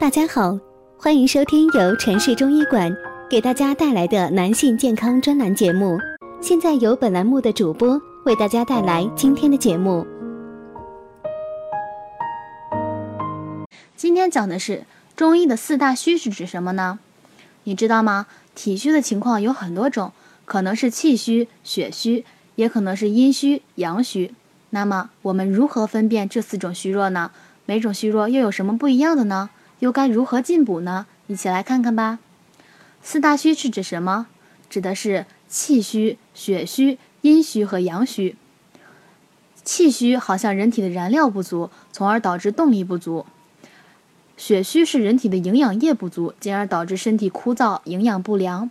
[0.00, 0.56] 大家好，
[0.96, 2.96] 欢迎收听由城市中医馆
[3.28, 5.98] 给大家带来的男性健康专栏节目。
[6.40, 10.06] 现在由本栏目的主播为大家带来今天的节目。
[13.96, 14.84] 今天讲的是
[15.16, 17.00] 中医的四大虚是指什么呢？
[17.64, 18.28] 你知道吗？
[18.54, 20.12] 体虚的情况有很多种，
[20.44, 22.24] 可能是气虚、血虚，
[22.54, 24.32] 也可能是阴虚、阳虚。
[24.70, 27.32] 那么我们如何分辨这四种虚弱呢？
[27.66, 29.50] 每种虚弱又有什么不一样的呢？
[29.80, 31.06] 又该如何进补呢？
[31.26, 32.18] 一起来看看吧。
[33.02, 34.26] 四大虚是指什么？
[34.68, 38.36] 指的是气虚、血虚、阴虚和阳虚。
[39.64, 43.26] 气虚好像人体的燃料不足，从而导致动力不足；
[44.36, 48.70] 血虚是人体的营养液不足，进而导致身体枯燥、营养不良。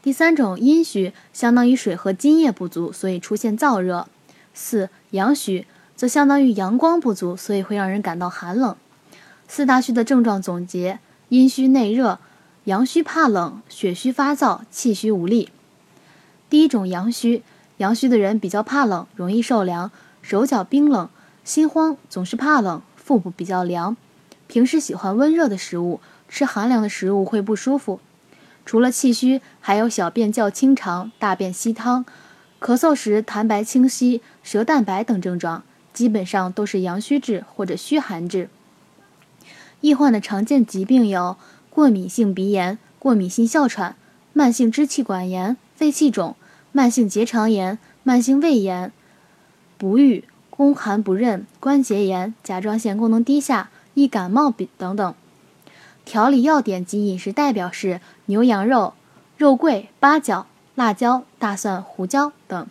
[0.00, 4.08] 第三种阴虚，相当于水和津液不足，所以出现燥热。
[4.54, 8.76] 四阳虚则相当于阳光不足，所以会让人感到寒冷。
[9.50, 10.98] 四大虚的症状总结：
[11.30, 12.18] 阴虚内热，
[12.64, 15.48] 阳虚怕冷，血虚发燥，气虚无力。
[16.50, 17.42] 第一种阳虚，
[17.78, 21.08] 阳虚的人比较怕冷，容易受凉，手脚冰冷，
[21.44, 23.96] 心慌，总是怕冷，腹部比较凉，
[24.46, 28.00] 平时喜欢温热的食物，吃寒凉的食物会不舒服。
[28.66, 32.04] 除了气虚，还有小便较清长，大便稀汤，
[32.60, 35.62] 咳嗽时痰白清稀，舌淡白等症状，
[35.94, 38.50] 基本上都是阳虚质或者虚寒质。
[39.80, 41.36] 易患的常见疾病有
[41.70, 43.94] 过敏性鼻炎、过敏性哮喘、
[44.32, 46.34] 慢性支气管炎、肺气肿、
[46.72, 48.92] 慢性结肠炎、慢性胃炎、
[49.76, 55.14] 不育、宫寒不妊、关节炎、甲状腺功能低下、易感冒等等。
[56.04, 58.94] 调理要点及饮食代表是牛羊肉、
[59.36, 62.66] 肉桂、八角、辣椒、大蒜、胡椒等。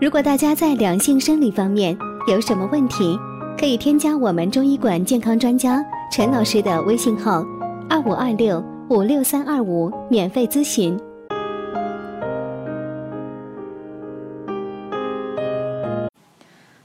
[0.00, 3.18] 如果大家在两性生理方面有什么问题，
[3.58, 7.44] 可以添加我们中医馆健康专家陈老师的微信号：
[7.90, 10.96] 二五二六五六三二五，免费咨询。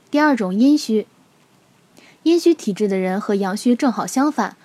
[0.10, 1.06] 第二种阴虚，
[2.24, 4.58] 阴虚体质的人和阳虚正好相反，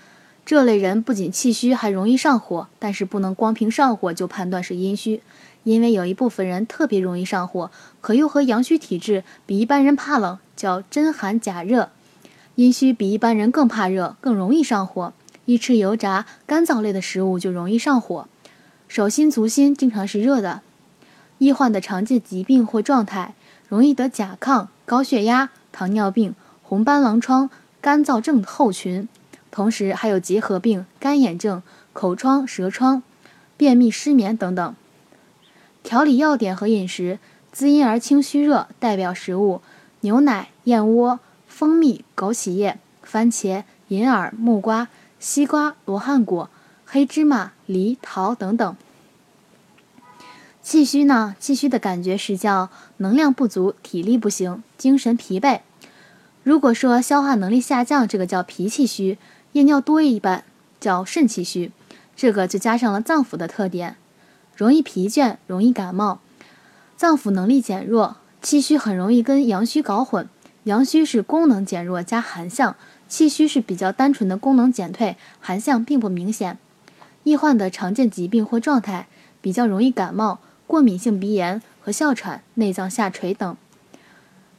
[0.46, 5.20] 这类人不仅气虚，还容易上火，但是不能光凭上火就判断是阴虚，
[5.64, 11.90] 因为有一部分人特别容易上火，可又和阳虚体质比一般人怕冷，叫真寒假热。
[12.58, 15.12] 阴虚比一般人更怕热，更容易上火。
[15.44, 18.26] 一吃油炸、干燥类的食物就容易上火。
[18.88, 20.62] 手心足心经常是热的。
[21.38, 23.36] 易患的常见疾病或状态，
[23.68, 27.48] 容易得甲亢、高血压、糖尿病、红斑狼疮、
[27.80, 29.08] 干燥症候群，
[29.52, 33.04] 同时还有结核病、干眼症、口疮、舌疮、
[33.56, 34.74] 便秘、失眠等等。
[35.84, 37.20] 调理要点和饮食：
[37.52, 39.60] 滋阴而清虚热，代表食物：
[40.00, 41.20] 牛奶、燕窝。
[41.48, 44.88] 蜂蜜、枸杞叶、番茄、银耳、木瓜、
[45.18, 46.48] 西瓜、罗汉果、
[46.86, 48.76] 黑芝麻、梨、桃等等。
[50.62, 51.34] 气虚呢？
[51.40, 55.60] 气虚的感觉是叫能量不足、体力不行、精神疲惫。
[56.42, 59.16] 如果说消化能力下降，这个叫脾气虚；
[59.52, 60.44] 夜尿多一般
[60.78, 61.72] 叫肾气虚。
[62.14, 63.96] 这个就加上了脏腑的特点，
[64.56, 66.20] 容易疲倦，容易感冒，
[66.96, 70.28] 脏腑能力减弱，气虚很容易跟阳虚搞混。
[70.68, 72.76] 阳虚是功能减弱加寒象，
[73.08, 76.58] 气虚是比较单纯的功能减退，寒象并不明显。
[77.24, 79.08] 易患的常见疾病或状态
[79.40, 83.56] 比较容易感冒、过敏性鼻炎和哮喘、内脏下垂等。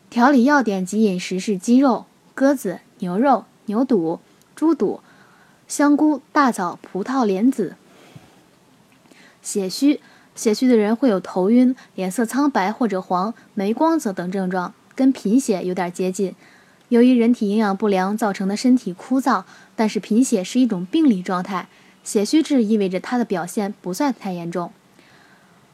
[0.10, 4.20] 调理要点及饮食是鸡肉、鸽子、牛肉、牛肚、
[4.56, 5.02] 猪肚、
[5.68, 7.76] 香菇、大枣、葡萄、莲子。
[9.44, 10.02] 血虚，
[10.34, 14.74] 血虚的人会有头晕、脸色苍白或者黄、没光泽等症状。
[15.00, 16.36] 跟贫血有点接近，
[16.90, 21.70] 由于人体营养不良造成的身体枯燥，但是贫血是一种病理状态，
[22.04, 24.74] 血虚质意味着它的表现不算太严重。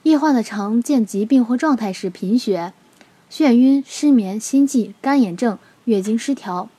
[0.04, 2.72] 易患的常见疾病或状态是贫血、
[3.32, 6.70] 眩晕、失眠、心悸、干眼症、月经失调。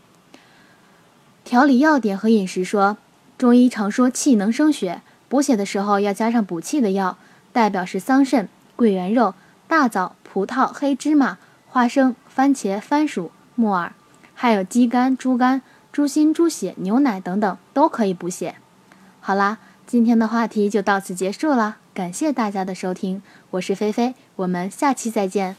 [1.42, 2.96] 调理要点和饮食说，
[3.36, 7.18] 中医常说气能生血，补血的时候要加上补气的药，
[7.52, 8.46] 代表是桑葚、
[8.76, 9.34] 桂圆肉、
[9.66, 11.38] 大枣、葡萄、黑芝麻。
[11.68, 13.92] 花生、番茄、番薯、木耳，
[14.34, 18.56] 还有鸡肝、猪肝、猪心、猪血、牛奶等等，都可以补血。
[19.20, 19.56] 好啦，
[19.86, 23.22] 今天的话题就到此结束了，感谢大家的收听，
[23.52, 25.56] 我是菲菲，我们下期再见。